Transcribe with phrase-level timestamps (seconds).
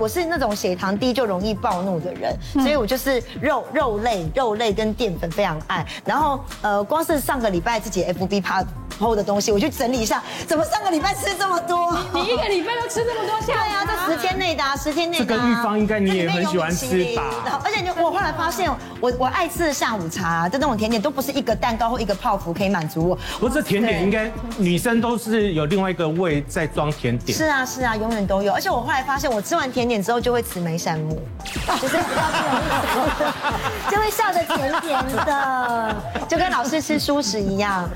[0.00, 5.86] 我是那种血糖低就容易暴怒的人，所以我就是肉肉类、肉类跟淀粉非常爱。
[6.06, 8.64] 然后呃，光是上个礼拜自己 FB 趴。
[9.00, 11.96] 后的东西，我去整理一下，怎么上个礼拜吃这么多？
[12.12, 13.46] 你一个礼拜都吃这么多下？
[13.46, 15.24] 对啊，这十天内的，啊十天内的。
[15.24, 17.22] 这个玉芳应该你也很喜欢吃吧？
[17.64, 18.70] 而且你我后来发现，
[19.00, 23.18] 我我爱吃的下午茶，就那种甜点，都不是一个蛋糕或一个泡芙可以满足我。
[23.38, 27.36] 不是甜点，应该女生都是有另外一个胃在装甜点。
[27.36, 28.52] 是啊是啊，永远都有。
[28.52, 31.20] 而且我后来发现，我吃完甜点之后就会慈眉善目，
[31.80, 35.96] 就是比较不容易， 就会笑得甜甜的，
[36.28, 37.88] 就跟老师吃蔬食一样。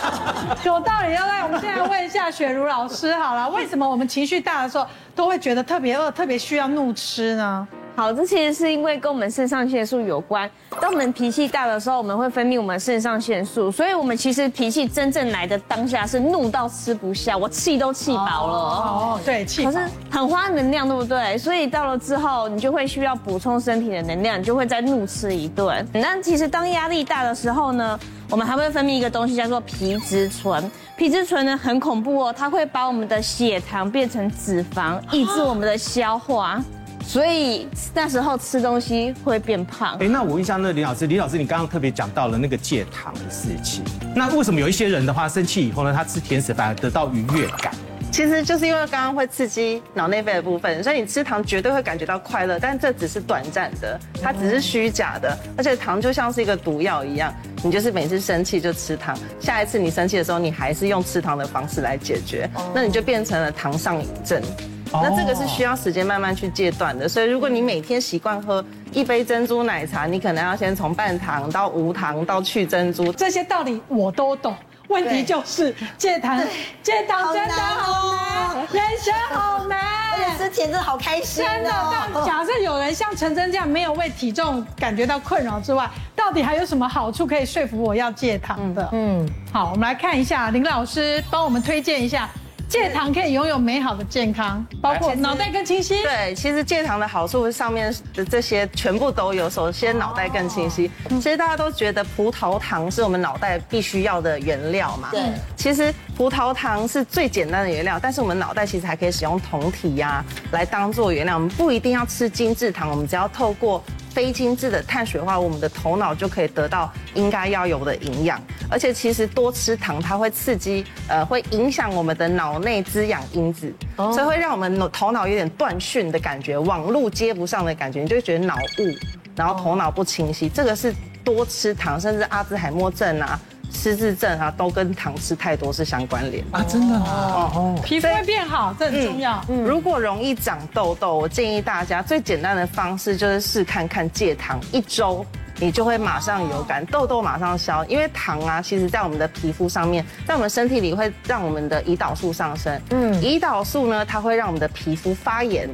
[0.64, 7.66] 有道理，要来，我们现在问一下雪茹老师好了，为什么我们情绪大的时候都会觉得特别饿，特别需要怒吃呢？
[7.96, 10.48] 好，这其实是因为跟我们肾上腺素有关。
[10.78, 18.58] 当我们脾气大的时候，我们会分泌我们肾上腺素，所以我们其实脾气真正来的当下是怒到吃不下，我气都气饱了。
[18.58, 19.72] 哦，对，气饱。
[19.72, 21.38] 可是很花能量，对不对？
[21.38, 25.82] 所以到了之后，你就会需要补充身体的能量，你就会再怒吃一顿。
[25.94, 27.98] 那其实当压力大的时候呢，
[28.28, 30.70] 我们还会分泌一个东西叫做皮质醇。
[30.98, 36.62] 皮质醇呢很恐怖哦，它会把我们的血糖变成脂肪，抑制我们的消化。
[37.06, 39.96] 所以那时候吃东西会变胖。
[39.98, 43.84] 哎，那我问一下，那李老师，李老师，你刚刚特别讲到了那个戒糖的事情。
[44.14, 47.72] 那为什么有一些人的话，生气以后呢，他吃甜食反而得到愉悦感？
[48.10, 55.36] 其实就是因为刚刚会刺激脑内啡的部分，所以你吃糖绝对会感觉到快乐，但这只是短暂的，它只是虚假的。
[55.56, 57.32] 而且糖就像是一个毒药一样，
[57.62, 64.42] 你就是每次生气就吃糖，下一次你生气的时候，你还是用吃糖的方式来解决，那你就变成了糖上瘾症。
[64.92, 74.54] 那这个是需要时间慢慢去戒断的，所以如果你每天习惯喝一杯珍珠奶茶，你可能要先从半糖到无糖到去珍珠，这些道理我都懂。
[74.88, 76.40] 问题就是戒糖，
[76.80, 79.78] 戒糖真的好难， 人生好难。
[80.12, 81.44] 而且吃甜真的好开心。
[81.44, 81.70] 真的，
[82.14, 88.88] 但假设有人像陈真这样没有为体重感觉到困扰之外，到底还有什么好处可以说服我要戒糖的？
[88.92, 92.30] 嗯，好，我们来看一下林老师帮我们推荐一下。
[92.68, 96.02] 戒糖可以拥有美好的健康，包括脑袋更清晰。
[96.02, 99.48] 对，其实戒糖的好处上面的这些全部都有。
[99.48, 100.90] 首先，脑袋更清晰。
[101.08, 105.10] 其实大家都觉得葡萄糖是我们脑袋必须要的原料嘛。
[105.12, 105.22] 对。
[105.56, 111.34] 其实葡萄糖是最简单的原料，但是我们脑袋其实还可以使用酮体呀来当做原料。
[111.36, 113.82] 我们不一定要吃精制糖，我们只要透过。
[114.16, 118.40] 非精致的碳水化，我们的头脑就可以得到应该要有的营养。
[118.70, 128.96] 而且其实多吃糖，它会刺激，呃，会影响我们的脑内滋养因子，所以会让我们头脑有点断讯的感觉，网路接不上的感觉，你就会觉得脑雾，
[129.36, 130.48] 然后头脑不清晰。
[130.48, 133.38] 这个是多吃糖，甚至阿兹海默症啊。
[133.86, 139.40] 失智症啊，都跟糖吃太多是相关联啊，真的啊，哦，皮肤会变好，这很重要。
[139.48, 145.24] 嗯，如果容易长痘痘，我建议大家最简单的方式就是试看看戒糖，一周
[145.60, 147.84] 你就会马上有感，痘痘马上消。
[147.84, 152.76] 因为糖啊，其实在我们的皮肤上面，在我们身体里会让我们的胰岛素上升。
[152.90, 155.70] 嗯，胰岛素呢，它会让我们的皮肤发炎。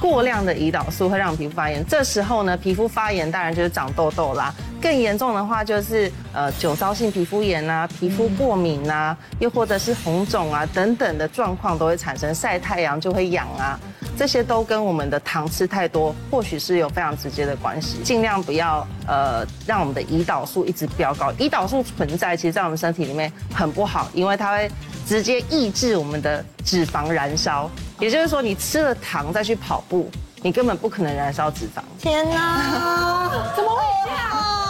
[0.00, 4.54] 过量的胰岛素会让皮肤发炎，这时候呢，皮肤发炎当然就是长痘痘啦。
[4.80, 12.34] 更严重的话就是呃酒糟性皮肤炎啊，皮肤过敏啊，又或者是红肿啊等等的状况都会产生。
[12.34, 13.78] 晒太阳就会痒啊，
[14.16, 17.98] 这些都跟我们的糖吃太多或许是有非常直接的关系。
[18.04, 21.32] 尽量不要呃让我们的胰岛素一直飙高。
[21.32, 24.70] 胰岛素存在，其实在我们身体里面很不好，因为它会
[25.06, 27.70] 直接抑制我们的脂肪燃烧。
[27.98, 30.10] 也就是说，你吃了糖再去跑步，
[30.42, 31.80] 你根本不可能燃烧脂肪。
[31.98, 34.65] 天哪， 怎么会这样？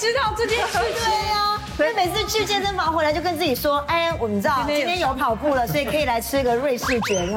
[0.00, 1.60] 知道这件事情啊！
[1.76, 7.26] 所以每次去健身房回来就跟自己说：“哎，我们知道今天有跑步了，所以可以来吃个瑞士卷。”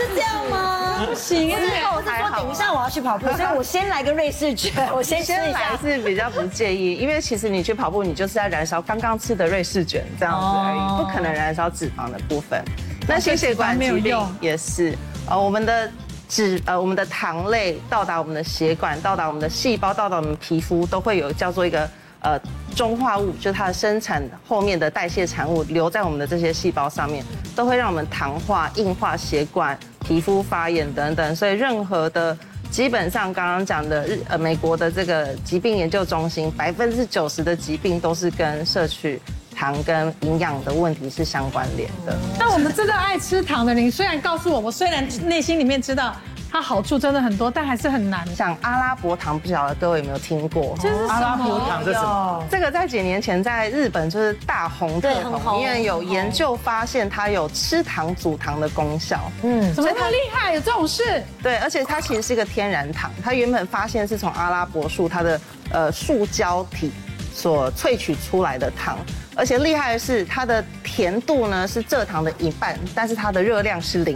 [0.00, 1.04] 是这样吗？
[1.04, 5.76] 不行，因为我是说等一下我要去跑步，所以我先来个瑞士卷， 我先吃一下。
[5.80, 12.64] 是比较不介意，因为其实你去跑步，你就是在燃烧刚刚吃的瑞士卷这样子而已，不可能燃烧脂肪的部分。
[13.08, 14.96] 那心血管疾病也是，
[15.28, 15.90] 呃，我们的
[16.30, 21.90] 脂，呃，我们的糖类到达我们的血管，到达我们的细胞，到达我们皮肤，都会有叫做一个
[22.20, 22.40] 呃
[22.76, 27.24] 中化物，就是它的生产后面的代谢产物留在我们的这些细胞上面，
[27.56, 31.34] 都会让我们糖化、硬化血管、皮肤发炎等等。
[31.34, 32.38] 所以任何的，
[32.70, 39.20] 基本上刚刚讲的日呃美国的这个疾病研究中心，百分之九十的疾病都是跟摄取。
[39.60, 42.16] 糖跟营养的问题是相关联的。
[42.38, 46.16] 那我们这个爱吃糖的人，虽然告诉我，我虽然内心里面知道
[46.50, 48.26] 它好处真的很多，但还是很难。
[48.34, 50.74] 像阿拉伯糖，不晓得各位有没有听过？
[50.80, 52.42] 这是阿拉伯糖这是什么？
[52.50, 59.30] 这个在几年前在日本就是大红特红红，因为有研究发现它有吃糖阻糖的功效。
[59.42, 60.54] 嗯，怎么那么厉害？
[60.54, 61.22] 有这种事？
[61.42, 65.40] 对，而且它其实是一个天然糖，它原本发现是从阿拉伯树它的
[65.70, 66.90] 呃树胶体
[67.34, 68.98] 所萃取出来的糖，
[69.40, 74.14] 而且厉害的是它的甜度呢是蔗糖的一半，但是它的热量是零。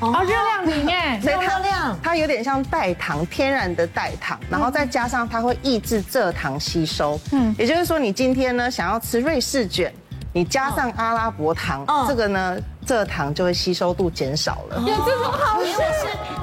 [0.00, 7.20] 哦，热量零哎，所以它热量它有点像代糖，天然的代糖，然后再加上它会抑制蔗糖吸收。
[7.30, 9.92] 嗯，也就是说，你今天呢想要吃瑞士卷，
[10.32, 14.80] 你加上阿拉伯糖，嗯这个呢蔗糖就会吸收度减少了。
[14.80, 15.72] 有这种好事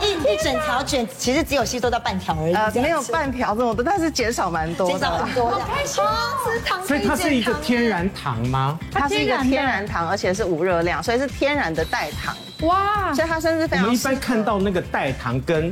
[0.02, 2.54] 一一整条卷，其实只有吸收到半条而已。
[2.54, 5.34] 呃，没有半条这么多，但是减少蛮多减少的很。
[5.34, 5.58] 多的。
[5.58, 6.10] 好开心哦
[6.44, 7.86] 吃糖，所以它是一个天。
[7.86, 8.80] 然糖吗？
[8.92, 12.36] 它是一个天然的天然糖，而且是无热量，所以是天然的代糖，
[12.68, 15.72] 哇，所以它甚至非常我们一般看到那个代糖跟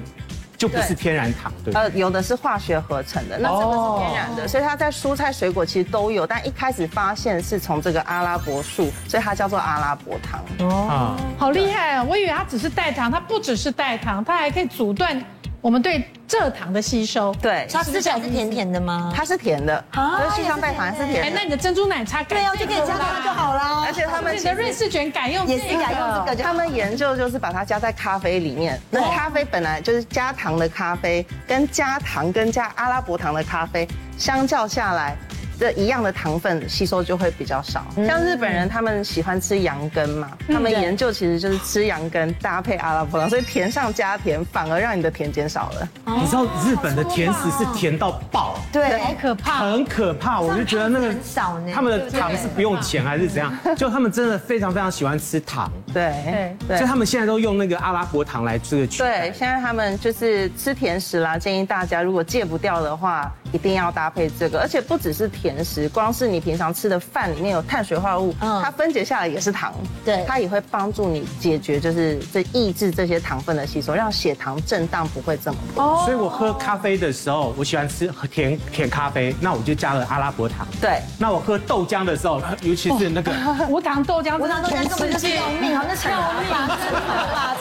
[0.64, 1.74] 就不是天然糖，对。
[1.74, 10.42] 呃，有的是化学合成的，那这个是天然的，所以它在蔬菜水果其实都有，但一开始发现是从这个阿拉伯树，所以它叫做阿拉伯糖。
[10.60, 12.04] 哦，好厉害啊！
[12.04, 15.22] 我以为它只是代糖，它不只是代糖，它还可以阻断
[15.64, 17.34] 我们对蔗糖的吸收。
[17.36, 19.14] 对，它吃起来是甜甜的吗？
[19.16, 21.44] 它是甜的，啊就是就像代糖是哎甜，的那。
[21.46, 23.86] 你的珍珠奶茶改对啊，就可以加它就好啦。
[23.86, 28.78] 而且他们你的瑞士卷改用也是这个改用这个他们研究就是把它加在咖啡里面。
[28.90, 33.88] 那咖啡本来就是加糖的咖啡，跟加糖跟加阿拉伯糖的咖啡
[34.18, 35.16] 相较下来，
[35.60, 37.86] 这一样的糖分吸收就会比较少。
[38.08, 45.90] 像日本人他们喜欢吃羊羹嘛，他们研究其实就是吃羊羹搭配阿拉伯糖，所以甜上加甜，反而让你的甜减少了。
[46.06, 49.60] 你知道日本的甜食是甜到爆，对，好可怕。
[49.60, 50.40] 很可怕。
[50.40, 53.54] 我就觉得那个少呢他们的糖是不用钱还是怎样？
[53.78, 59.30] 就他们真的非常非常喜欢吃糖，对对所以他们现在都用那个阿拉伯糖来这个取代。
[59.30, 68.62] 对，现在他们就是吃甜食啦，建议大家如果戒不掉的话，一定要搭配这个，而且不只是甜食，光是你平常吃的饭里面有碳水化合物，嗯。
[68.64, 69.74] 它分解下来也是糖，
[70.04, 70.26] 对。
[70.28, 76.04] 它也会帮助你解决就是这抑制这些糖分的吸收，让血糖震荡不会这么多。
[76.04, 80.68] 所以我喝咖啡的时候，我喜欢吃甜甜咖啡，那我就加了阿拉伯糖。
[80.82, 83.32] 对，那我喝豆浆的时候， 尤其是那个
[83.70, 87.56] 无糖豆浆，无糖豆浆根本就是要命，好像抢了吧，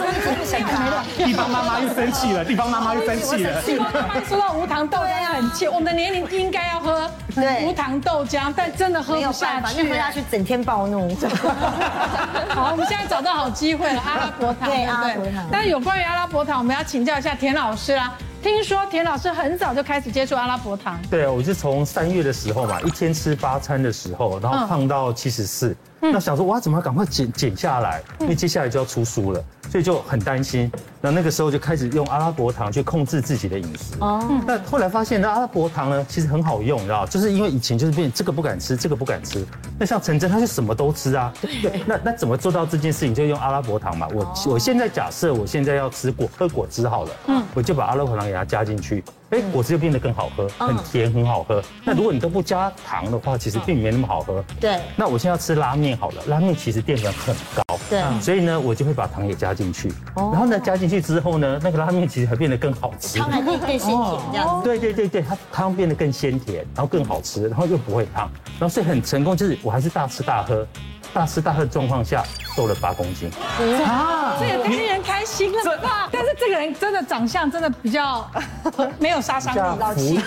[1.16, 3.62] 地方妈妈又生气了，地方妈妈又生气了。
[4.28, 9.94] 说到无糖豆浆很气，我们的年龄应该要喝对无糖豆浆，但真的喝不下去喝。
[9.94, 11.14] 下去整天暴怒。
[12.50, 18.12] 好，我们现在找到好机会了，阿拉伯糖，对不阿拉伯糖但是有关于阿拉伯糖，我们要请教一下田老师啦。
[18.42, 28.02] 听说田老师很早就开始接触阿拉伯糖，对啊，我是从三月的时候嘛，一天吃八餐的时候，然后胖到七十四，那想说哇，怎么赶快减减下来？
[28.18, 30.70] 因为接下来就要出书了，所以就很担心。
[31.00, 33.94] 那那个时候就开始用阿拉伯糖去控制自己的饮食。
[34.00, 39.42] 哦，那后来发现那阿拉伯糖呢，其实很好用，你知道，就是因为以前就是变这个不敢吃，这个不敢吃。
[39.78, 43.14] 那像陈真他就什么都吃啊，对，那那怎么做到这件事情？
[43.14, 44.06] 就用阿拉伯糖嘛。
[44.12, 49.02] 我我现在假设我现在要吃果喝果汁好了，嗯，我就把阿拉伯糖给它加进去，
[49.32, 51.62] 哎，果汁就变得更好喝，很甜，很好喝。
[51.84, 54.44] 那如果你都不加糖的话，其实并没那么好喝。
[54.60, 59.88] 对那我现在要吃拉面好了，拉面其实淀粉很高，对所以呢，我就会把糖也加进去。
[60.16, 63.18] 哦然后呢，加进去之后呢，那个拉面其实还变得更好吃。
[63.18, 64.64] 汤还可以更鲜甜这样子。
[64.64, 70.66] 对对对对，它汤变得更鲜甜，然后更好吃，然后又不会胖，然后所以很成功，就是我还是大吃大喝，
[71.12, 72.22] 大吃大喝的状况下
[72.56, 73.30] 瘦了八公斤。
[73.84, 76.08] 啊，这也太令人开心了吧？
[76.10, 78.28] 但是这个人真的长相真的比较
[78.98, 80.20] 没有杀伤力，老气，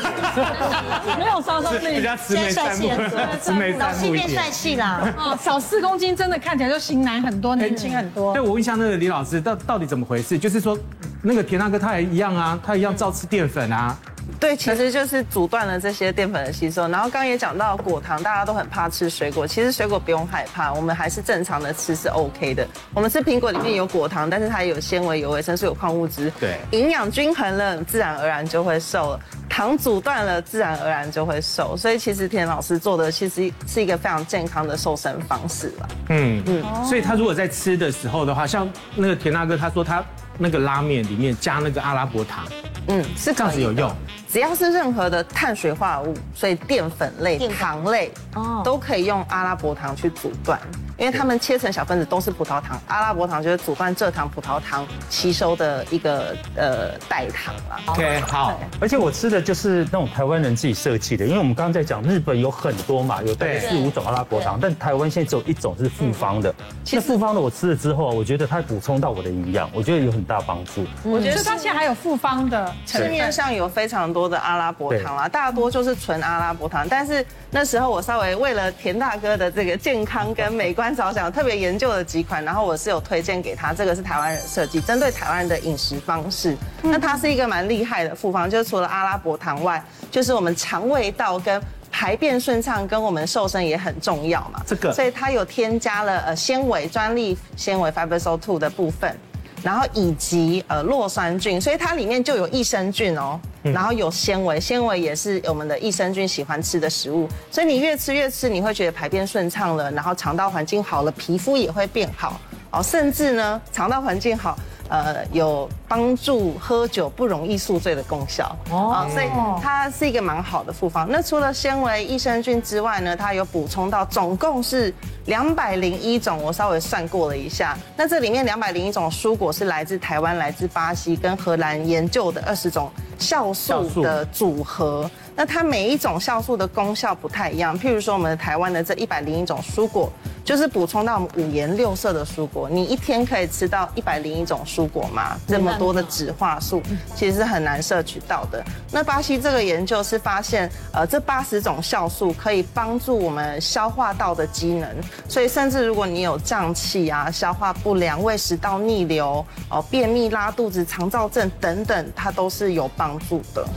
[1.18, 1.98] 没有杀伤力。
[1.98, 4.52] 比较慈眉善目现在帅气很多，慈眉老善目一点气变帅。
[4.52, 5.14] 气啦。
[5.18, 8.42] 哦，少四公斤真的看起来就型男很多，年轻很多对，。
[8.42, 10.38] 我问一下那个李老师，到到底怎么回事？
[10.38, 10.78] 就是说，
[11.22, 13.98] 那个田大哥他也一样啊，他一样照吃淀粉啊。
[14.46, 16.88] 对，其实就是阻断了这些淀粉的吸收。
[16.88, 22.68] 然后刚刚也讲到果糖，大家都很怕吃水果，其实水果不用害怕，我们还是正常的吃是 OK 的。
[22.94, 29.20] 我们吃苹果里面有果糖，但是它也有纤维、有维生素、有矿物质，对营养均衡了，自然而然就会瘦了。
[29.50, 31.76] 糖阻断了，自然而然就会瘦。
[31.76, 35.90] 所以其实田老师做的其实是一个非常健康的瘦身方式了。
[36.10, 40.06] 嗯嗯，所以他如果在吃的时候的话，像那个田大哥他说他
[40.38, 42.46] 那个拉面里面加那个阿拉伯糖，
[42.90, 43.92] 嗯，是这样子有用。
[44.36, 50.60] 只要是任何的碳水化合物，所以淀粉类、粉糖类哦都可以用阿拉伯糖去阻断。
[50.98, 57.80] 因为他们切成小分子都是葡萄糖，阿拉伯糖就是阻断蔗糖、葡萄糖吸收的一个呃代糖啦。
[57.88, 58.60] OK，好。
[58.80, 66.54] 而且我吃的就是那种台湾人自己设计的，因为我们刚刚在讲日本有很多嘛，有大概四五种阿拉伯糖，但台湾现在只有一种是复方的。
[66.84, 70.86] 其实复方的我吃了之后，我觉得它补充到我的营养，我觉得有很大帮助。
[71.04, 76.88] 我觉得它现在还有复方的，市面上有非常多的阿拉伯糖啦，大多就是纯阿拉伯糖。
[76.90, 86.58] 但是那时候我稍微为了田大哥的这个健康跟美观着想，特别研究了几款，然后我是有推荐给他，这个是台湾人设计，针对台湾人的饮食方式。
[86.82, 94.62] 那它是一个蛮厉害的复方，就是除了阿拉伯糖外，就是我们肠胃道跟排便顺畅跟我们瘦身也很重要嘛。
[94.66, 99.16] 这个，所以它有添加了呃纤维专利纤维 Fibersol Two 的部分。
[99.64, 103.40] 然后以及呃酪酸菌，所以它里面就有益生菌哦，
[103.74, 112.40] 然后有纤维，纤维也是我们的益生菌喜欢吃的食物，所以你越吃越吃，你会觉得排便顺畅了，然后肠道环境好了，皮肤也会变好
[112.72, 114.58] 哦，甚至呢肠道环境好。
[114.88, 119.26] 呃，有帮助喝酒不容易宿醉的功效哦，所以
[119.62, 121.08] 它是一个蛮好的复方。
[121.10, 124.94] 那除了纤维、益生菌之外呢，它有补充到总共是
[125.26, 135.10] 两百零一种，我稍微算过了一下，那这里面两百零一种蔬果是来自台湾、来自巴西跟荷兰研究的二十种酵素的组合。
[135.36, 140.10] 那它每一种酵素的功效不太一样，譬如说我们台湾的这一百零一种蔬果，
[140.46, 142.70] 就是补充到我们五颜六色的蔬果。
[142.70, 145.38] 你一天可以吃到一百零一种蔬果吗？
[145.46, 146.82] 这么多的植化素，
[147.16, 148.64] 其实是很难摄取到的。
[148.92, 154.90] 那巴西这个研究是发现，呃，这八十种酵素可以帮助我们消化道的机能，
[155.28, 163.68] 所以甚至如果你有胀气啊、消化不良、胃食道逆流、哦、便秘、拉肚子、肠燥症等等，它都是有帮助的。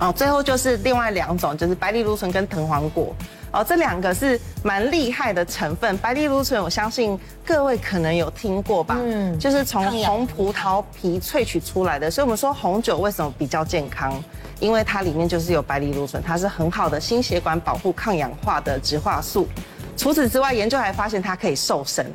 [0.00, 3.14] 哦，最后就是另外两种，就是白藜芦醇跟藤黄果。
[3.52, 5.96] 哦，这两个是蛮厉害的成分。
[5.98, 8.96] 白藜芦醇，我相信各位可能有听过吧？
[8.98, 12.10] 嗯，就是从红葡萄皮萃取出来的。
[12.10, 14.12] 所以我们说红酒为什么比较健康？
[14.60, 19.46] 因为它里面就是有白藜芦醇，它是很好的心血管保护、抗氧化的植化素。
[19.96, 22.06] 除此之外，研究还发现它可以瘦身。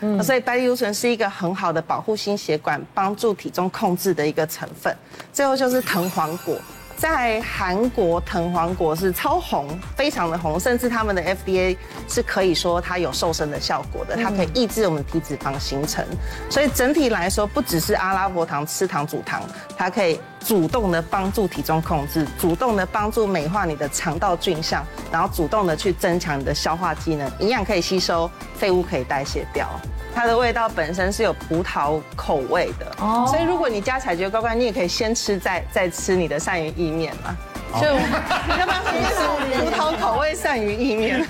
[0.00, 4.94] 嗯，所以白藜芦醇是一个很好的保护心血管、帮助体重控制的一个成分。
[5.32, 6.56] 最后就是藤黄果。
[6.96, 11.76] 在韩国，藤黄果是超红，非常的红，甚至他们的 FDA
[12.08, 16.04] 是可以说它有瘦身的效果的，它可以抑制我们体脂肪形成。
[16.48, 19.42] 所以整体来说，不只是阿拉伯糖吃糖煮糖，
[19.76, 29.68] 它可以主动的帮助体重控制，主动的帮助美化你的肠道菌相，然后主动的去增强你的消化机能，营养可以吸收，废物可以代谢掉。
[30.16, 37.36] 它的味道本身是有葡萄口味的哦，所以如果你加起来觉得怪怪，你也可以先吃再再吃你的鳝鱼意面嘛。
[37.80, 41.26] 就要不要试试葡萄口味鳝鱼意面？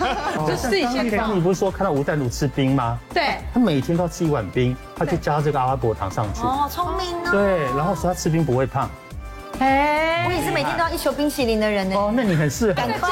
[0.46, 1.02] 就试一下。
[1.32, 2.98] 你 不是说看到吴淡如吃冰吗？
[3.14, 6.42] 对，他每天都要吃一碗冰，他就加这个阿拉伯糖上去。
[6.42, 7.30] 哦，聪明哦。
[7.30, 8.90] 对，然后说他吃冰不会胖。
[9.60, 11.96] 哎，我也是每天都要一球冰淇淋的人呢。
[11.96, 12.74] 哦，那你很适合。
[12.74, 13.08] 赶快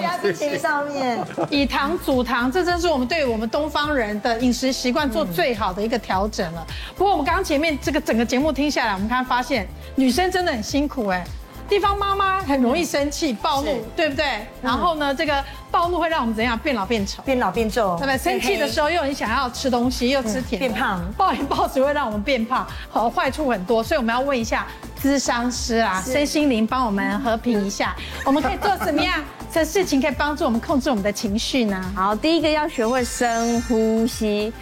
[0.00, 1.18] 加冰淇淋上面，
[1.50, 6.66] 以糖煮糖，这真是我们对我们东方人的饮食习惯做最好的一个调整了。
[6.96, 11.24] 不过我们刚刚前面这个整个节目听下来，我们看发现女生真的很辛苦哎。
[11.68, 14.46] 地方妈妈很容易生气、暴怒，对不对？
[14.60, 16.58] 然后呢，这个暴怒会让我们怎样？
[16.58, 18.18] 变老变丑，变老变皱，对不对？
[18.18, 21.00] 生气的时候又很想要吃东西，又吃甜，变胖。
[21.16, 23.82] 暴饮暴食会让我们变胖，好，坏处很多。
[23.82, 24.66] 所以我们要问一下
[25.02, 27.94] 咨商师啊，身心灵帮我们和平一下，
[28.24, 31.92] 我们可以做什么样的事情可以帮助我们控制我们的情绪呢？
[31.96, 34.52] 好，第一个要学会深呼吸，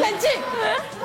[0.00, 0.30] 冷静。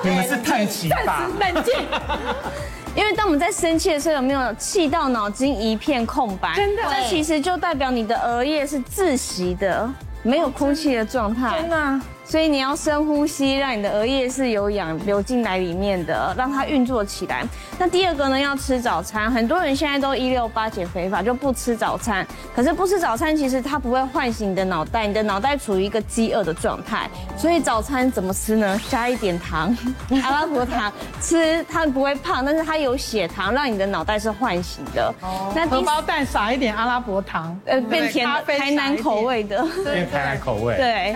[0.04, 1.30] 你们是太极吧？
[1.40, 1.74] 冷静。
[2.96, 6.56] 因为当我们在生气的时候，有没有气到脑筋一片空白？
[6.56, 9.88] 真的，这其实就代表你的额叶是窒息的，
[10.24, 11.62] 没有空气的状态。
[11.62, 12.02] 真的。
[12.28, 17.46] 所以你要深呼吸，让你的额叶是有氧流进来里面的，让它运作起来。
[17.80, 19.32] 那第二个呢，要吃早餐。
[19.32, 22.28] 很多人现在都一六八减肥法，就不吃早餐。
[22.54, 27.10] 可是不吃早餐，其实它不会唤醒你的脑袋，你的脑袋处于一个饥饿的状态。
[27.38, 28.78] 所以早餐怎么吃呢？
[28.90, 29.74] 加一点糖，
[30.22, 30.92] 阿拉伯糖，
[31.22, 35.14] 吃它不会胖，但是它有血糖，让你的脑袋是唤醒的。
[35.22, 35.54] 哦。
[35.56, 40.76] 那荷包蛋撒一点阿拉伯糖，呃，变甜台南口味的，变台南口味。
[40.76, 41.14] 对。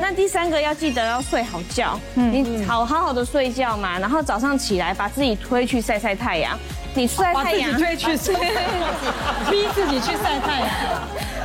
[0.00, 0.64] 那第三个。
[0.64, 6.58] 要记得要睡好觉，你好好好的睡觉嘛，然后早上起来把自己推去晒晒太阳，
[6.94, 8.32] 你晒太阳，推去晒，
[9.50, 10.70] 逼自己去晒太阳，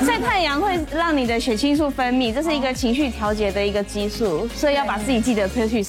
[0.06, 5.86] 晒太阳会让你的血清素分泌，这是一个情绪调节的一个激素，所以要把自己记得推去。